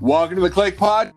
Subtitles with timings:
[0.00, 1.12] Welcome to the CLIC Pod.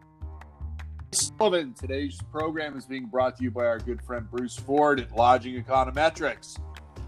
[1.12, 1.74] Sullivan.
[1.74, 5.64] Today's program is being brought to you by our good friend Bruce Ford at Lodging
[5.64, 6.60] Econometrics.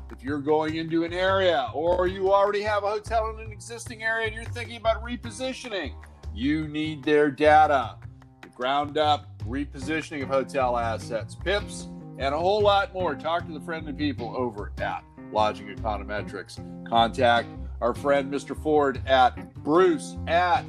[0.09, 4.03] If you're going into an area or you already have a hotel in an existing
[4.03, 5.93] area and you're thinking about repositioning,
[6.33, 7.97] you need their data.
[8.41, 11.89] The ground up repositioning of hotel assets, PIPs,
[12.19, 13.15] and a whole lot more.
[13.15, 15.03] Talk to the friendly people over at
[15.33, 16.87] Lodging Econometrics.
[16.87, 17.49] Contact
[17.81, 18.57] our friend Mr.
[18.63, 20.63] Ford at Bruce at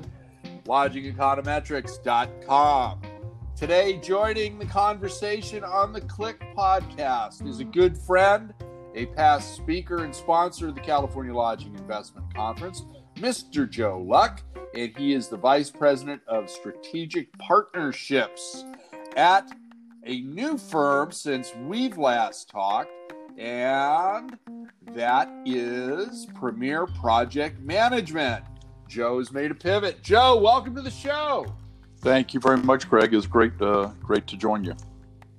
[0.67, 3.03] lodgingeconometrics.com.
[3.57, 8.53] Today, joining the conversation on the CLIC podcast is a good friend,
[8.95, 12.85] a past speaker and sponsor of the California Lodging Investment Conference,
[13.17, 13.69] Mr.
[13.69, 14.43] Joe Luck,
[14.75, 18.65] and he is the Vice President of Strategic Partnerships
[19.17, 19.51] at
[20.05, 22.91] a new firm since we've last talked,
[23.39, 24.37] and
[24.95, 28.45] that is Premier Project Management.
[28.89, 30.03] Joe has made a pivot.
[30.03, 31.47] Joe, welcome to the show.
[32.01, 33.15] Thank you very much, Craig.
[33.15, 34.75] It's great, uh, great to join you.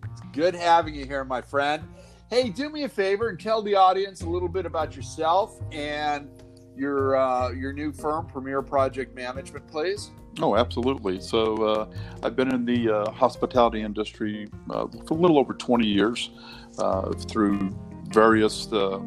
[0.04, 1.84] It's good having you here, my friend.
[2.30, 6.30] Hey, do me a favor and tell the audience a little bit about yourself and
[6.76, 10.12] your uh, your new firm, Premier Project Management, please.
[10.40, 11.20] Oh, absolutely.
[11.20, 11.88] So uh,
[12.22, 16.30] I've been in the uh, hospitality industry uh, for a little over 20 years
[16.78, 17.76] uh, through
[18.10, 19.02] various uh,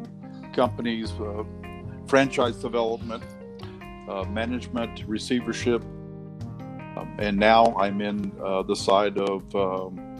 [0.53, 1.43] companies, uh,
[2.07, 3.23] franchise development,
[4.29, 5.83] management, receivership,
[6.97, 8.31] um, and now I'm in
[8.67, 10.11] the side of um,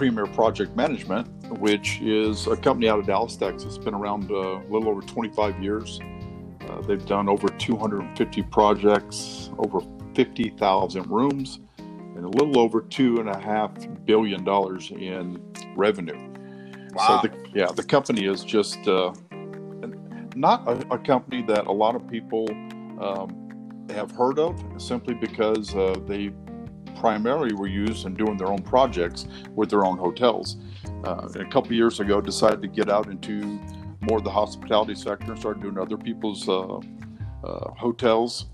[0.00, 3.76] Premier Project Management, which is a company out of Dallas, Texas.
[3.76, 6.00] It's been around a little over 25 years.
[6.66, 9.80] Uh, they've done over 250 projects, over
[10.14, 13.72] 50,000 rooms, and a little over two and a half
[14.06, 15.38] billion dollars in
[15.76, 16.18] revenue.
[16.94, 17.20] Wow.
[17.22, 19.12] So, the, yeah, the company is just uh,
[20.36, 22.48] not a, a, company that a lot of people
[23.00, 26.30] um, have heard of, simply because uh, they
[26.96, 30.56] primarily were used in doing their own projects with their own hotels.
[31.04, 33.58] Uh, a couple years ago, decided to get out into
[34.02, 36.78] more of the hospitality sector and started doing other people's uh,
[37.44, 38.46] uh, hotels,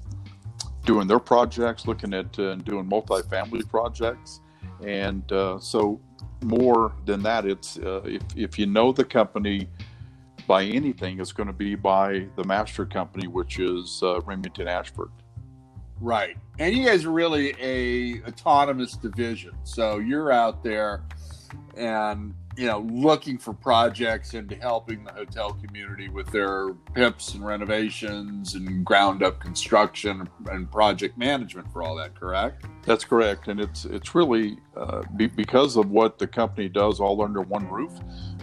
[0.84, 4.40] doing their projects, looking at uh, doing multifamily projects.
[4.84, 6.00] And uh, so,
[6.42, 9.68] more than that, it's if, if you know the company
[10.46, 15.10] by anything, it's going to be by the master company, which is uh, Remington Ashford.
[16.00, 16.36] Right.
[16.58, 19.52] And you guys are really a autonomous division.
[19.64, 21.02] So you're out there
[21.76, 27.46] and you know, looking for projects and helping the hotel community with their PIPs and
[27.46, 32.14] renovations and ground up construction and project management for all that.
[32.14, 32.64] Correct?
[32.82, 37.20] That's correct, and it's it's really uh, be, because of what the company does all
[37.22, 37.92] under one roof,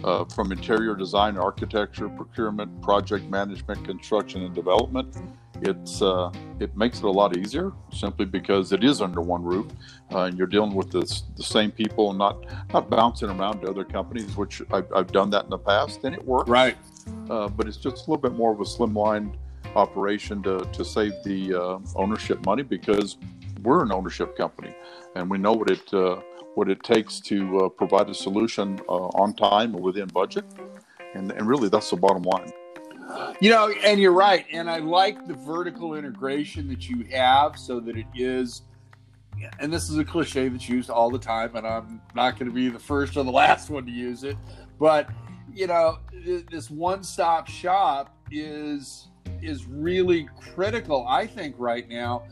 [0.04, 5.16] uh, from interior design, architecture, procurement, project management, construction, and development
[5.62, 9.66] it's uh, it makes it a lot easier simply because it is under one roof
[10.12, 11.06] uh, and you're dealing with the
[11.42, 15.44] same people and not not bouncing around to other companies which I've, I've done that
[15.44, 16.48] in the past and it works.
[16.48, 16.76] Right.
[17.30, 19.36] Uh, but it's just a little bit more of a slimline
[19.76, 23.16] operation to, to save the uh, ownership money because
[23.62, 24.74] we're an ownership company
[25.16, 26.16] and we know what it uh,
[26.54, 30.44] what it takes to uh, provide a solution on time or within budget
[31.14, 32.52] and, and really that's the bottom line
[33.40, 34.46] you know, and you're right.
[34.52, 38.62] And I like the vertical integration that you have so that it is,
[39.58, 42.54] and this is a cliche that's used all the time, and I'm not going to
[42.54, 44.36] be the first or the last one to use it.
[44.78, 45.08] But,
[45.52, 49.08] you know, this one stop shop is
[49.42, 52.24] is really critical, I think, right now.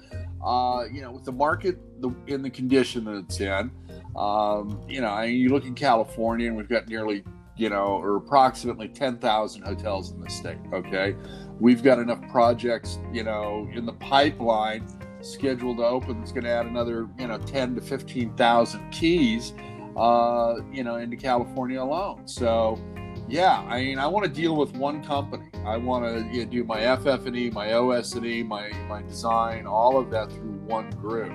[0.45, 3.71] Uh, you know, with the market the, in the condition that it's in,
[4.17, 7.23] um, you know, mean, you look in California, and we've got nearly
[7.63, 10.59] you know, or approximately 10,000 hotels in the state.
[10.73, 11.15] Okay.
[11.61, 14.85] We've got enough projects, you know, in the pipeline
[15.21, 19.53] scheduled to open that's going to add another, you know, 10 to 15,000 keys,
[19.97, 22.27] uh, you know, into California alone.
[22.27, 22.81] So,
[23.29, 25.49] yeah, I mean, I want to deal with one company.
[25.65, 30.11] I want to you know, do my FF&E, my OS&E, my, my design, all of
[30.11, 31.33] that through one group.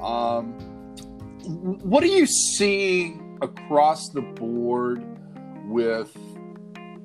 [0.00, 0.54] Um,
[1.82, 5.11] what are you seeing across the board
[5.64, 6.16] with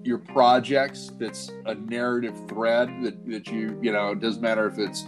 [0.03, 4.77] your projects that's a narrative thread that, that you you know it doesn't matter if
[4.77, 5.05] it's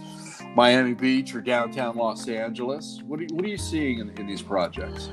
[0.54, 4.42] miami beach or downtown los angeles what are, what are you seeing in, in these
[4.42, 5.08] projects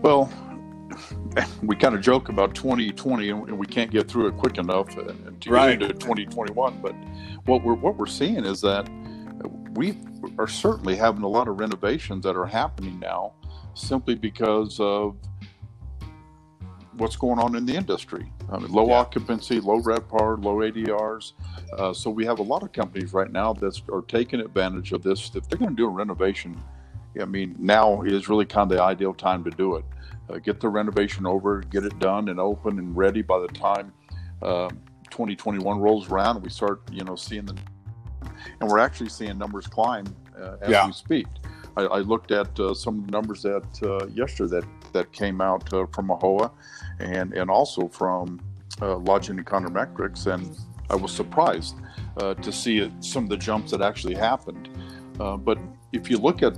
[0.00, 0.32] well
[1.62, 5.12] we kind of joke about 2020 and we can't get through it quick enough uh,
[5.40, 5.78] to right.
[5.78, 6.94] get into 2021 but
[7.44, 8.88] what we're what we're seeing is that
[9.74, 9.98] we
[10.38, 13.32] are certainly having a lot of renovations that are happening now
[13.74, 15.16] simply because of
[16.98, 18.30] what's going on in the industry.
[18.50, 18.98] I mean, low Yeah.
[19.00, 21.32] occupancy, low RevPAR, low ADRs.
[21.76, 25.02] Uh, so we have a lot of companies right now that are taking advantage of
[25.02, 25.30] this.
[25.34, 26.60] If they're going to do a renovation,
[27.20, 29.84] I mean, now is really kind of the ideal time to do it.
[30.28, 33.92] Uh, get the renovation over, get it done and open and ready by the time
[34.42, 34.68] uh,
[35.10, 36.42] 2021 rolls around.
[36.42, 37.56] We start, you know, seeing the
[38.60, 40.06] and we're actually seeing numbers climb
[40.40, 40.86] uh, as Yeah.
[40.86, 41.26] we speak.
[41.76, 44.64] I, I looked at uh, some numbers that uh, yesterday that
[44.96, 46.50] that came out uh, from AAHOA,
[46.98, 48.40] and and also from
[48.82, 50.56] uh, Lodging Econometrics, and
[50.90, 51.76] I was surprised
[52.20, 54.68] uh, to see it, some of the jumps that actually happened.
[55.20, 55.58] Uh, but
[55.92, 56.54] if you look at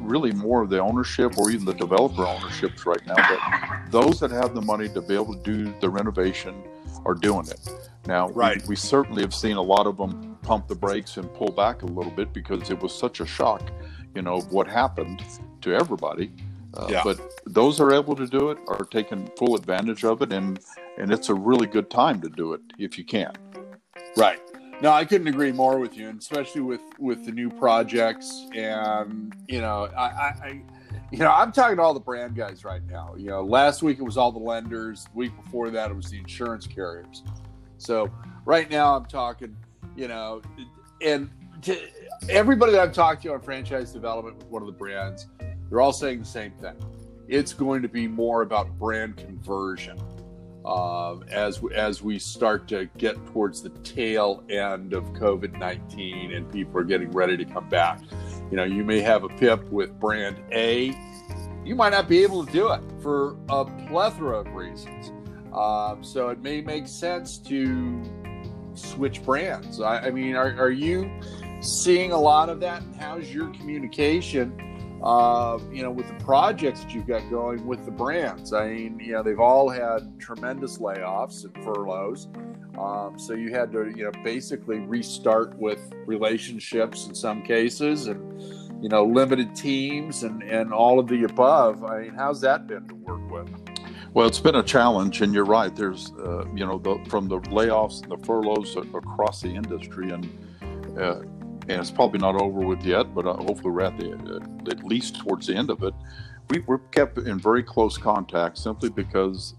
[0.00, 4.30] really more of the ownership or even the developer ownerships right now, that those that
[4.30, 6.54] have the money to be able to do the renovation
[7.04, 7.60] are doing it.
[8.06, 8.66] Now, we- Right.
[8.66, 11.86] we, certainly have seen a lot of them pump the brakes and pull back a
[11.86, 13.62] little bit because it was such a shock,
[14.14, 15.22] you know, of what happened
[15.62, 16.32] to everybody.
[16.74, 17.02] Uh, Yeah.
[17.04, 20.60] But those are able to do it are taking full advantage of it, and
[20.98, 23.32] and it's a really good time to do it if you can.
[24.16, 24.40] Right.
[24.80, 28.48] No, I couldn't agree more with you, and especially with with the new projects.
[28.54, 30.62] And you know, I, I,
[31.10, 33.14] you know, I'm talking to all the brand guys right now.
[33.16, 35.04] You know, last week it was all the lenders.
[35.04, 37.22] The week before that it was the insurance carriers.
[37.78, 38.10] So
[38.44, 39.56] right now I'm talking,
[39.96, 40.42] you know,
[41.00, 41.30] and
[41.62, 41.78] to
[42.28, 45.28] everybody that I've talked to on franchise development with one of the brands,
[45.72, 46.74] they're all saying the same thing.
[47.28, 49.98] It's going to be more about brand conversion
[50.66, 56.52] um, as as we start to get towards the tail end of COVID nineteen and
[56.52, 58.02] people are getting ready to come back.
[58.50, 60.94] You know, you may have a PIP with brand A,
[61.64, 65.10] you might not be able to do it for a plethora of reasons.
[65.54, 68.02] Um, so it may make sense to
[68.74, 69.80] switch brands.
[69.80, 71.10] I, I mean, are, are you
[71.62, 72.82] seeing a lot of that?
[72.82, 74.68] And how's your communication?
[75.02, 78.52] Uh, you know, with the projects that you've got going with the brands.
[78.52, 82.28] I mean, you know, they've all had tremendous layoffs and furloughs.
[82.78, 88.40] Um, so you had to, you know, basically restart with relationships in some cases and,
[88.82, 91.84] you know, limited teams and, and all of the above.
[91.84, 93.50] I mean, how's that been to work with?
[94.14, 95.74] Well, it's been a challenge, and you're right.
[95.74, 100.98] There's, uh, you know, the, from the layoffs and the furloughs across the industry, and
[100.98, 101.22] uh,
[101.68, 104.84] and it's probably not over with yet, but uh, hopefully we're at the uh, at
[104.84, 105.94] least towards the end of it.
[106.50, 109.54] We, we're kept in very close contact simply because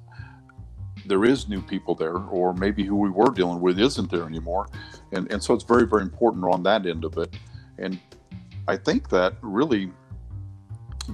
[1.05, 4.67] there is new people there, or maybe who we were dealing with isn't there anymore,
[5.11, 7.35] and and so it's very very important on that end of it.
[7.77, 7.99] And
[8.67, 9.91] I think that really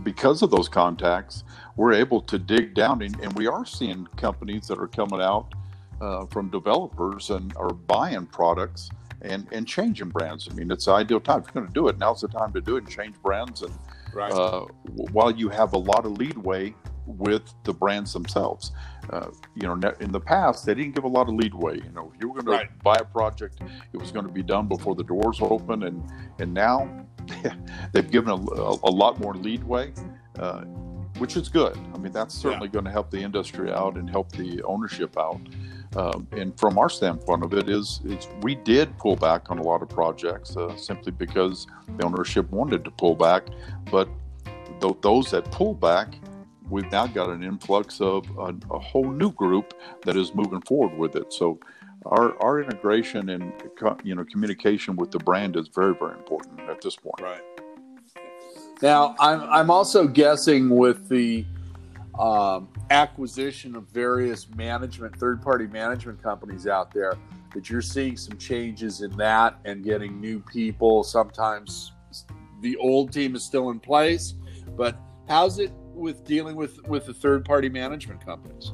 [0.04, 1.44] because of those contacts,
[1.76, 5.54] we're able to dig down, and, and we are seeing companies that are coming out
[6.02, 8.90] uh, from developers and are buying products
[9.22, 10.48] and, and changing brands.
[10.50, 11.40] I mean, it's the ideal time.
[11.40, 13.62] If you're going to do it, now's the time to do it and change brands.
[13.62, 13.74] And
[14.14, 14.32] Right.
[14.32, 16.74] uh, w- while you have a lot of leadway
[17.06, 18.72] with the brands themselves,
[19.12, 21.76] uh, you know, in the past they didn't give a lot of leadway.
[21.78, 23.62] You know, if you were going to buy a project,
[23.94, 26.04] it was going to be done before the doors open, and
[26.40, 26.90] and now
[27.94, 29.94] they've given a, a, a lot more leadway.
[30.40, 30.64] Uh,
[31.18, 31.78] which is good.
[31.94, 35.42] I mean, that's certainly going to help the industry out and help the ownership out.
[35.96, 38.02] Um, and from our standpoint of it is,
[38.42, 41.66] we did pull back on a lot of projects uh, simply because
[41.98, 43.48] the ownership wanted to pull back.
[43.92, 44.08] But
[44.82, 46.14] th- those that pull back,
[46.70, 50.96] we've now got an influx of a, a whole new group that is moving forward
[50.98, 51.34] with it.
[51.34, 51.60] So
[52.06, 53.52] our, our integration and
[54.04, 57.20] you know communication with the brand is very very important at this point.
[57.20, 57.42] Right.
[58.82, 61.46] Now, I'm I'm also guessing with the
[62.18, 67.14] um, acquisition of various management, third party management companies out there,
[67.54, 71.04] that you're seeing some changes in that and getting new people.
[71.04, 71.94] Sometimes
[72.62, 74.34] the old team is still in place,
[74.78, 74.98] but
[75.28, 78.74] how's it with dealing with with the third party management companies?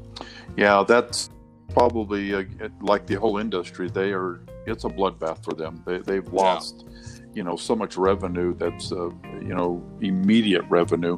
[0.56, 1.30] Yeah, that's
[1.70, 2.44] probably uh,
[2.82, 3.90] like the whole industry.
[3.90, 5.84] They are it's a bloodbath for them.
[5.86, 6.86] They, they've lost,
[7.34, 9.10] you know, so much revenue that's uh,
[9.42, 11.18] you know immediate revenue.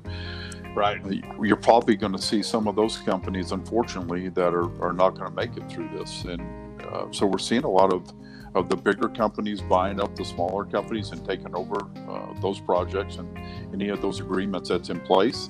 [0.77, 1.01] Right.
[1.41, 5.27] You're probably going to see some of those companies, unfortunately, that are, are not going
[5.27, 6.39] to make it through this, and
[6.83, 8.13] uh, so we're seeing a lot of
[8.53, 13.17] of the bigger companies buying up the smaller companies and taking over uh, those projects
[13.17, 13.39] and
[13.73, 15.49] any of those agreements that's in place.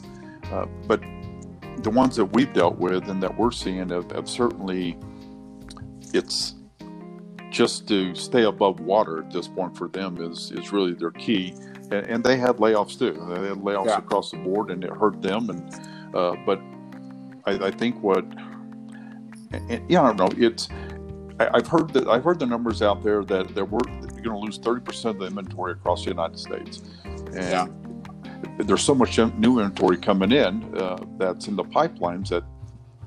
[0.52, 1.02] Uh, but
[1.84, 4.98] the ones that we've dealt with and that we're seeing have, have certainly
[6.14, 6.56] it's
[7.52, 11.54] just to stay above water at this point for them is is really their key
[11.92, 13.98] and, and they had layoffs too they had layoffs Yeah.
[13.98, 16.60] across the board and it hurt them and uh, but
[17.46, 18.26] I, I think what
[19.52, 20.70] and, yeah I don't know it's
[21.40, 24.40] I, I've heard that I've heard the numbers out there that there were you're going
[24.42, 27.68] to lose 30 percent of the inventory across the United States and Yeah.
[28.60, 32.44] there's so much new inventory coming in uh, that's in the pipelines that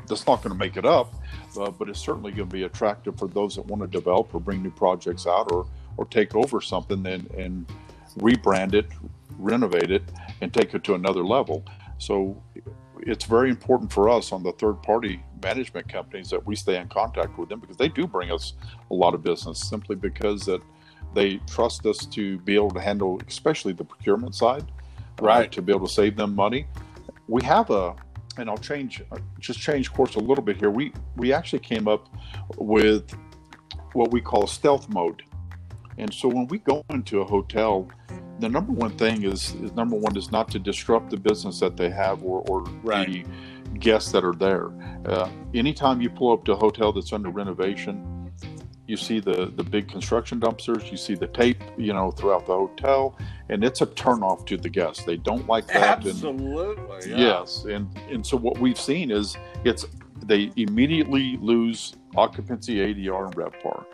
[0.09, 1.15] that's not going to make it up,
[1.57, 4.41] uh, but it's certainly going to be attractive for those that want to develop or
[4.41, 5.69] bring new projects out or
[5.99, 7.67] or take over something and and
[8.19, 8.87] rebrand it,
[9.39, 10.03] renovate it,
[10.41, 11.65] and take it to another level.
[11.99, 12.43] So
[13.03, 16.89] it's very important for us on the third party management companies that we stay in
[16.89, 18.55] contact with them because they do bring us
[18.91, 20.61] a lot of business simply because that
[21.15, 24.65] they trust us to be able to handle especially the procurement side
[25.21, 25.47] Right.
[25.49, 26.67] uh, to be able to save them money
[27.29, 27.95] we have a
[28.37, 29.03] and i'll change
[29.39, 32.09] just change course a little bit here we we actually came up
[32.57, 33.11] with
[33.95, 35.23] what we call stealth mode
[36.01, 37.89] and so when we go into a hotel
[38.41, 41.77] the number one thing is, is number one is not to disrupt the business that
[41.77, 43.27] they have or, or Right.
[43.73, 44.71] the guests that are there.
[45.05, 48.33] Uh, anytime you pull up to a hotel that's under renovation,
[48.87, 52.55] you see the the big construction dumpsters, you see the tape, you know, throughout the
[52.55, 53.15] hotel,
[53.51, 55.05] and it's a turnoff to the guests.
[55.05, 55.99] They don't like that.
[55.99, 57.11] and- Absolutely.
[57.11, 57.17] yeah.
[57.19, 59.85] Yes, and and so what we've seen is it's
[60.25, 63.85] they immediately lose occupancy, ADR, and RevPAR.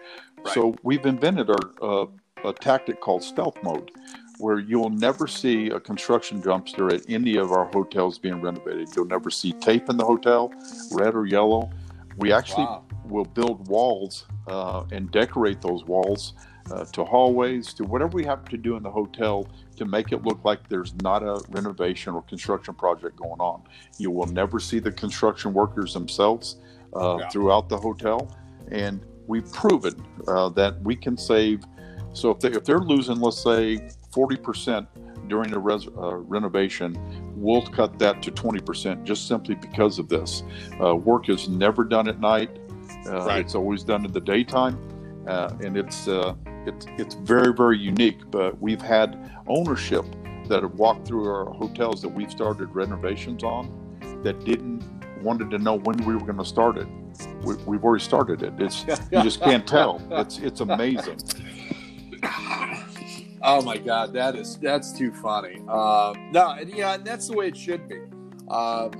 [0.46, 0.54] Right.
[0.54, 2.06] So we've invented our, uh,
[2.44, 3.90] a tactic called stealth mode,
[4.38, 8.88] where you'll never see a construction dumpster at any of our hotels being renovated.
[8.94, 10.52] You'll never see tape in the hotel,
[10.92, 11.70] red or yellow.
[12.16, 12.82] We actually Wow.
[13.04, 16.34] will build walls uh, and decorate those walls
[16.70, 20.24] uh, to hallways, to whatever we have to do in the hotel to make it
[20.24, 23.62] look like there's not a renovation or construction project going on.
[23.98, 26.56] You will never see the construction workers themselves
[26.94, 27.28] uh, Yeah.
[27.28, 28.28] throughout the hotel,
[28.70, 29.94] and we've proven
[30.28, 31.64] uh, that we can save.
[32.12, 34.86] So if, they, if they're losing, let's say, 40%
[35.28, 36.96] during a res, uh, renovation,
[37.36, 40.42] we'll cut that to 20% just simply because of this.
[40.82, 42.50] Uh, work is never done at night.
[43.06, 43.40] Uh, Right.
[43.40, 44.78] It's always done in the daytime,
[45.28, 46.34] uh, and it's uh,
[46.66, 48.18] it's it's very very unique.
[48.30, 50.04] But we've had ownership
[50.48, 53.70] that have walked through our hotels that we've started renovations on
[54.22, 54.82] that didn't
[55.22, 56.86] wanted to know when we were going to start it.
[57.42, 58.54] We, we've already started it.
[58.58, 60.02] It's you just can't tell.
[60.10, 61.18] It's it's amazing.
[63.42, 65.60] Oh my god, that is that's too funny.
[65.68, 68.00] Um, no, and yeah, and that's the way it should be.
[68.48, 68.90] Um,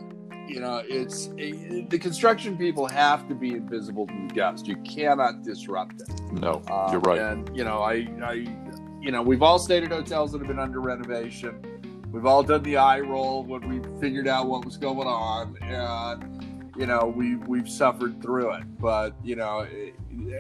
[0.46, 4.66] you know, it's it, the construction people have to be invisible to the guest.
[4.68, 6.20] You cannot disrupt it.
[6.32, 7.18] No, Um, you're right.
[7.18, 8.46] And you know, I, I,
[9.00, 11.60] you know, we've all stayed at hotels that have been under renovation.
[12.12, 16.45] We've all done the eye roll when we figured out what was going on, and
[16.78, 18.78] you know, we we've suffered through it.
[18.78, 19.94] But you know, it-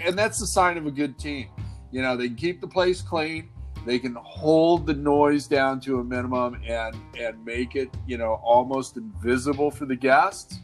[0.04, 1.48] and that's the sign of a good team.
[1.90, 3.48] You know, they can keep the place clean.
[3.84, 8.34] They can hold the noise down to a minimum and and make it, you know,
[8.42, 10.58] almost invisible for the guests.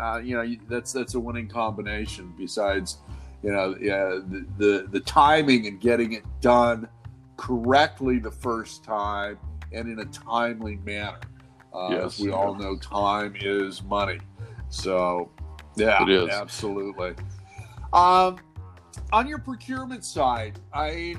[0.00, 2.32] Uh, you know, that's that's a winning combination.
[2.38, 2.98] Besides,
[3.42, 6.88] you know, yeah, the, the the timing and getting it done
[7.36, 9.38] correctly the first time
[9.72, 11.18] and in a timely manner.
[11.72, 12.04] Uh, Yes.
[12.04, 14.20] as we all know, time is money.
[14.74, 15.30] So,
[15.76, 16.28] yeah, It is.
[16.30, 17.14] absolutely.
[17.92, 18.38] Um,
[19.12, 21.14] on your procurement side, I,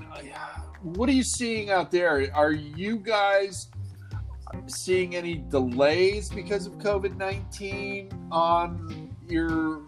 [0.84, 2.30] what are you seeing out there?
[2.36, 3.70] Are you guys
[4.68, 9.82] seeing any delays because of COVID nineteen on your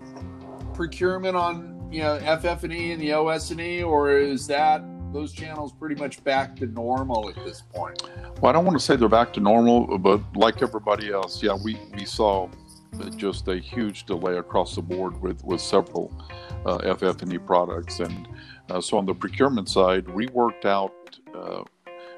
[0.74, 4.81] procurement on you know FF and E and the OS and E, or is that
[5.13, 8.01] those channels pretty much back to normal at this point?
[8.41, 11.55] Well, I don't want to say they're back to normal, but like everybody else, yeah,
[11.63, 12.50] we, we saw
[13.15, 16.12] just a huge delay across the board with, with several
[16.65, 18.00] uh, FF&E products.
[18.00, 18.27] And
[18.70, 20.94] uh, so on the procurement side, we worked out,
[21.36, 21.63] uh,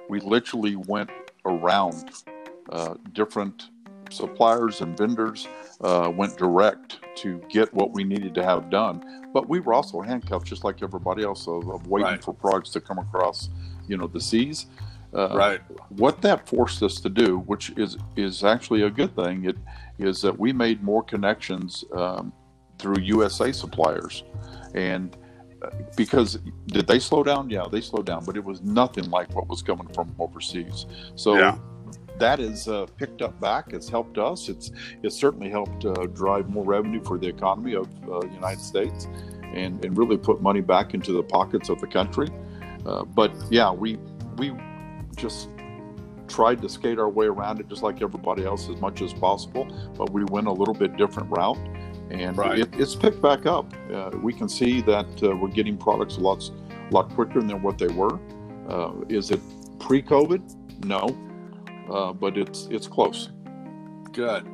[0.10, 1.10] we literally went
[1.46, 2.12] around
[2.70, 3.70] uh, different
[4.12, 5.48] suppliers and vendors,
[5.82, 9.28] uh, went direct to get what we needed to have done.
[9.34, 12.24] But we were also handcuffed, just like everybody else, of, of waiting Right.
[12.24, 13.50] for products to come across,
[13.88, 14.66] you know, the seas.
[15.14, 15.62] Uh, Right.
[15.90, 19.58] what that forced us to do, which is is actually a good thing, it
[19.98, 22.32] is that we made more connections um,
[22.78, 24.24] through USA suppliers,
[24.76, 25.18] and
[25.64, 26.38] uh, because
[26.68, 27.50] did they slow down?
[27.50, 30.86] Yeah, they slowed down, but it was nothing like what was coming from overseas.
[31.16, 31.36] So.
[31.38, 31.58] Yeah.
[32.20, 33.72] That is uh, picked up back.
[33.72, 34.50] It's helped us.
[34.50, 34.72] It's
[35.04, 39.08] it's certainly helped uh, drive more revenue for the economy of uh, the United States,
[39.54, 42.28] and, and really put money back into the pockets of the country.
[42.86, 43.98] Uh, but yeah, we
[44.38, 44.52] we
[45.20, 45.50] just
[46.28, 49.68] tried to skate our way around it just like everybody else as much as possible,
[49.98, 51.58] but we went a little bit different route,
[52.12, 52.60] and Right.
[52.60, 53.74] it, it's picked back up.
[53.94, 56.44] Uh, we can see that uh, we're getting products a lot,
[56.92, 58.20] lot quicker than what they were.
[58.68, 59.40] Uh, is it
[59.80, 60.86] pre-COVID?
[60.86, 61.10] No,
[61.92, 63.30] uh, but it's it's close.
[64.14, 64.48] Good.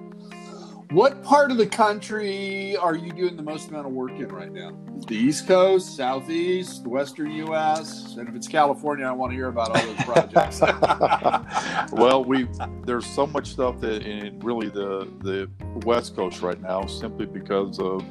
[0.91, 4.51] What part of the country are you doing the most amount of work in right
[4.51, 4.71] now?
[5.07, 9.49] The East Coast, Southeast, the Western U.S., and if it's California, I want to hear
[9.49, 10.61] about all those projects.
[11.91, 12.47] well, we
[12.85, 15.49] there's so much stuff that in really the the
[15.85, 18.03] West Coast right now, simply because of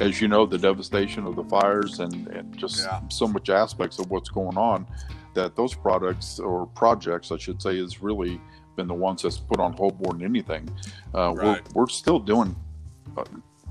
[0.00, 3.00] as you know, the devastation of the fires and, and just yeah.
[3.08, 4.86] so much aspects of what's going on
[5.34, 8.40] that those products or projects, I should say, has really
[8.76, 10.68] been the ones that's put on hold more than anything.
[11.14, 11.62] Uh, right.
[11.74, 12.56] we're, we're still doing
[13.16, 13.24] uh,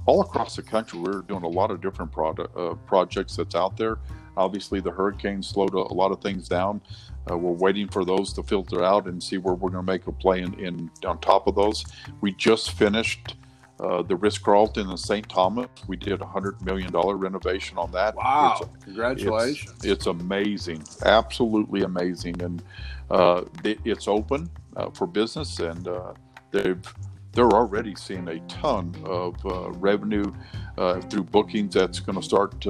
[0.09, 0.99] all across the country.
[0.99, 3.99] We're doing a lot of different product uh, projects that's out there.
[4.35, 6.81] Obviously, the hurricane slowed a, a lot of things down.
[7.29, 10.07] Uh, we're waiting for those to filter out and see where we're going to make
[10.07, 11.85] a play in, in on top of those.
[12.21, 13.35] We just finished
[13.79, 15.29] uh, the Ritz Carlton in St.
[15.29, 15.67] Thomas.
[15.87, 18.15] We did a hundred million dollar renovation on that.
[18.15, 18.57] Wow!
[18.61, 19.75] It's, Congratulations!
[19.77, 22.63] It's, it's, amazing, absolutely amazing, and
[23.11, 26.13] uh, it, it's open uh, for business, and uh,
[26.51, 26.93] they've
[27.33, 30.33] they're already seeing a ton of uh, revenue
[30.77, 32.65] uh, through bookings that's going to start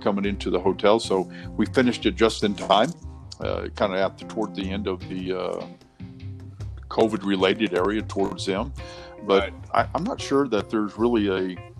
[0.00, 1.00] coming into the hotel.
[1.00, 2.92] So we finished it just in time,
[3.40, 5.66] kind of at the toward the end of the
[6.88, 8.72] COVID related area towards them.
[9.26, 9.88] But right.
[9.94, 11.72] I, am not sure that there's really a,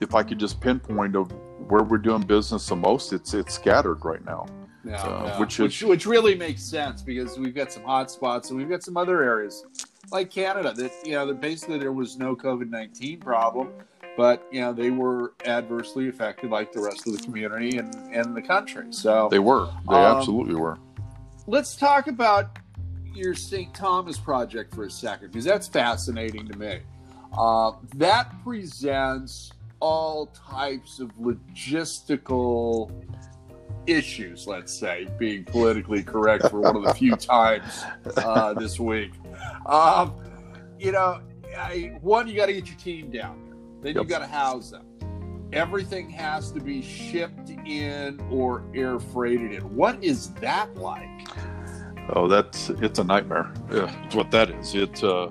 [0.00, 1.32] if I could just pinpoint of
[1.68, 4.46] where we're doing business the most, it's it's scattered right now.
[4.84, 5.40] Yeah, uh, yeah.
[5.40, 8.68] Which, is, which, which really makes sense because we've got some hot spots and we've
[8.68, 9.64] got some other areas
[10.10, 13.70] like Canada that you know that basically there was no COVID nineteen problem,
[14.16, 18.36] but you know they were adversely affected like the rest of the community and and
[18.36, 18.86] the country.
[18.90, 20.78] So they were, they um, absolutely were.
[21.46, 22.58] Let's talk about
[23.14, 23.72] your St.
[23.72, 26.80] Thomas project for a second because that's fascinating to me.
[27.36, 32.90] Uh, that presents all types of logistical
[33.86, 37.84] issues, let's say, being politically correct for one of the few times
[38.16, 39.12] uh, this week.
[39.66, 40.14] Um,
[40.78, 41.20] you know,
[41.56, 43.54] I, one, you got to get your team down there.
[43.82, 44.04] Then yep.
[44.04, 44.86] you got to house them.
[45.52, 49.62] Everything has to be shipped in or air freighted in.
[49.74, 51.28] What is that like?
[52.10, 53.52] Oh, that's it's a nightmare.
[53.70, 54.74] Yeah, it's what that is.
[54.74, 55.30] It's uh,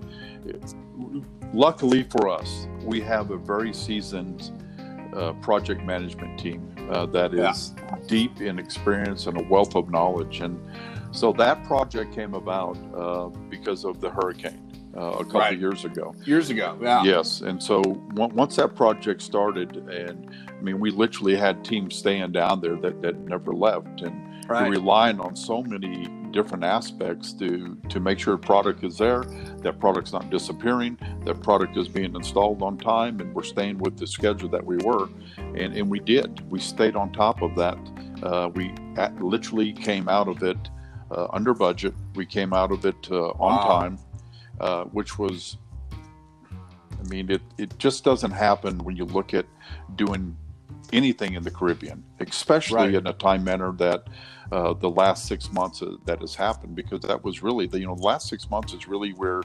[1.53, 4.51] luckily for us, we have a very seasoned
[5.15, 7.97] uh, project management team uh, that is yeah.
[8.07, 10.41] deep in experience and a wealth of knowledge.
[10.41, 10.59] And
[11.15, 14.61] so that project came about uh, because of the hurricane.
[14.95, 15.59] Uh, a couple right.
[15.59, 16.15] years ago.
[16.23, 17.03] Years ago, yeah.
[17.03, 17.81] Yes, and so
[18.13, 23.01] once that project started, and I mean, we literally had teams staying down there that,
[23.01, 24.69] that never left, and right.
[24.69, 29.25] relying on so many different aspects to to make sure product is there,
[29.63, 33.97] that product's not disappearing, that product is being installed on time, and we're staying with
[33.97, 36.49] the schedule that we were, and and we did.
[36.49, 37.77] We stayed on top of that.
[38.23, 40.57] Uh, we at, literally came out of it
[41.11, 41.93] uh, under budget.
[42.15, 43.79] We came out of it uh, on wow.
[43.79, 43.99] time,
[44.59, 45.57] uh, which was.
[46.01, 49.45] I mean, it, it just doesn't happen when you look at
[49.95, 50.35] doing
[50.91, 52.93] anything in the Caribbean, especially right.
[52.95, 54.07] in a time manner that
[54.51, 57.95] uh, the last six months that has happened, because that was really the you know
[57.95, 59.41] the last six months is really where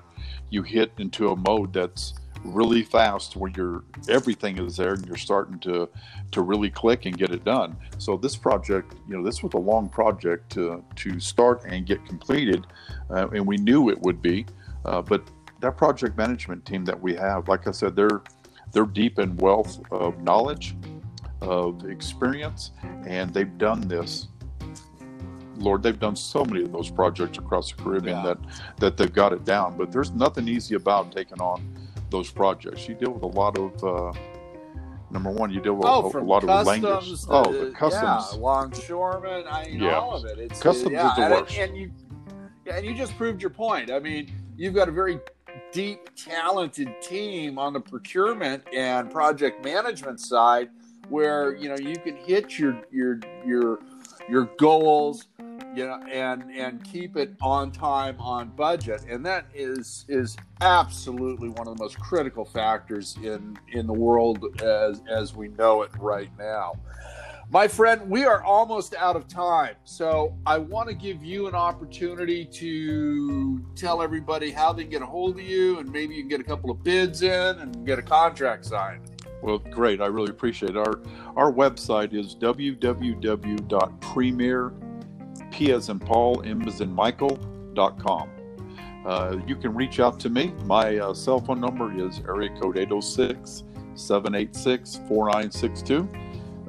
[0.50, 5.16] you hit into a mode that's really fast where you're everything is there and you're
[5.16, 5.88] starting to
[6.30, 9.58] to really click and get it done so this project you know this was a
[9.58, 12.66] long project to to start and get completed
[13.10, 14.46] uh, and we knew it would be
[14.86, 15.22] uh, but
[15.60, 18.22] that project management team that we have like i said they're
[18.72, 20.74] they're deep in wealth of knowledge
[21.42, 22.72] of experience,
[23.06, 24.28] and they've done this.
[25.56, 28.22] Lord, they've done so many of those projects across the Caribbean yeah.
[28.22, 28.38] that
[28.78, 29.76] that they've got it down.
[29.76, 31.62] But there's nothing easy about taking on
[32.10, 32.88] those projects.
[32.88, 34.18] You deal with a lot of uh,
[35.10, 37.12] number one, you deal with oh, a, a, lot of language.
[37.28, 39.98] oh, the customs, yeah, longshoremen, I mean, yeah.
[39.98, 40.38] all of it.
[40.38, 41.56] It's customs yeah, is the and, worst.
[41.56, 41.92] And you,
[42.70, 43.90] and you just proved your point.
[43.90, 45.20] I mean, you've got a very
[45.72, 50.70] deep, talented team on the procurement and project management side
[51.08, 53.80] where you know you can hit your your your
[54.28, 55.26] your goals
[55.74, 61.48] you know and and keep it on time on budget and that is is absolutely
[61.48, 65.90] one of the most critical factors in in the world as as we know it
[65.98, 66.72] right now
[67.50, 71.54] my friend we are almost out of time so i want to give you an
[71.54, 76.22] opportunity to tell everybody how they can get a hold of you and maybe you
[76.22, 79.10] can get a couple of bids in and get a contract signed
[79.42, 80.02] well, great.
[80.02, 80.76] I really appreciate it.
[80.76, 81.00] Our
[81.36, 84.72] our website is www.premier,
[85.50, 88.30] P as in Paul, M as in Michael.com.
[89.04, 90.52] Uh, you can reach out to me.
[90.64, 96.08] My uh, cell phone number is area code 806 786 4962.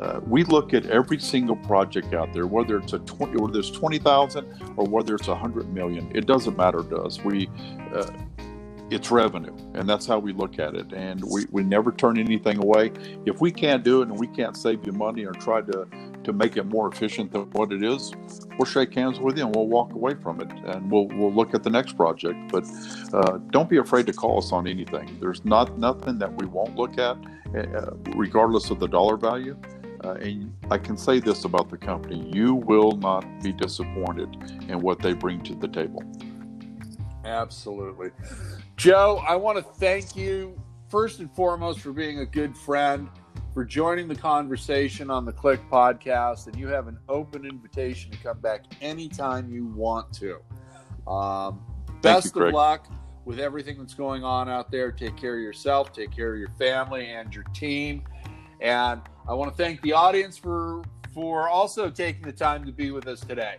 [0.01, 3.69] Uh, we look at every single project out there, whether it's a 20, or there's
[3.69, 6.11] 20,000 or whether it's 100 million.
[6.15, 7.23] It doesn't matter to us.
[7.23, 7.49] We,
[7.93, 8.09] uh,
[8.91, 10.93] it's revenue and that's how we look at it.
[10.93, 12.91] And we, we never turn anything away.
[13.25, 15.87] If we can't do it and we can't save you money or try to
[16.23, 18.13] to make it more efficient than what it is
[18.61, 21.55] we'll shake hands with you and we'll walk away from it and we'll we'll look
[21.55, 22.37] at the next project.
[22.51, 22.63] But
[23.11, 25.17] uh, don't be afraid to call us on anything.
[25.19, 27.17] There's not nothing that we won't look at
[27.55, 29.57] uh, regardless of the dollar value.
[30.03, 34.29] Uh, and I can say this about the company you will not be disappointed
[34.67, 36.03] in what they bring to the table.
[37.25, 38.11] Absolutely.
[38.81, 43.09] Joe, I want to thank you first and foremost for being a good friend,
[43.53, 48.17] for joining the conversation on the CLIC podcast, and you have an open invitation to
[48.17, 50.39] come back anytime you want to.
[51.07, 51.61] Um,
[52.01, 52.87] best you, of luck
[53.23, 54.91] with everything that's going on out there.
[54.91, 58.03] Take care of yourself, take care of your family and your team.
[58.61, 60.81] And I want to thank the audience for
[61.13, 63.57] for also taking the time to be with us today.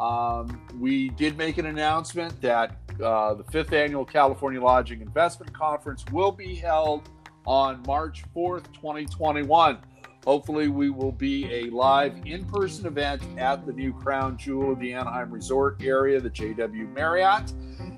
[0.00, 6.06] Um, we did make an announcement that uh, the fifth annual California Lodging Investment Conference
[6.10, 7.10] will be held
[7.46, 9.78] on March 4th, 2021.
[10.24, 14.80] Hopefully, we will be a live in person event at the new crown jewel of
[14.80, 17.52] the Anaheim Resort area, the JW Marriott.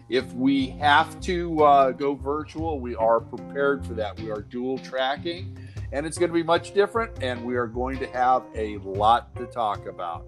[0.08, 4.20] If we have to uh, go virtual, we are prepared for that.
[4.20, 5.56] We are dual tracking,
[5.92, 9.34] and it's going to be much different, and we are going to have a lot
[9.36, 10.26] to talk about.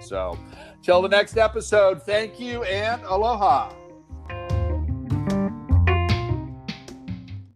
[0.00, 0.36] So,
[0.82, 3.81] till the next episode, thank you and aloha.